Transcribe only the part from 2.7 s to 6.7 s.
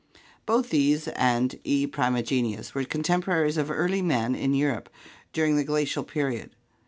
were contemporaries of early man in Europe during the Glacial period.